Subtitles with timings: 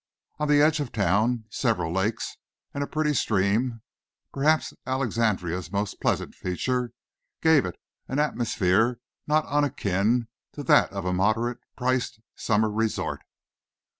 [0.39, 2.37] On the edge of town, several lakes
[2.73, 3.81] and a pretty stream
[4.33, 6.91] perhaps Alexandria's most pleasant feature
[7.39, 13.21] gave it an atmosphere not unakin to that of a moderate priced summer resort.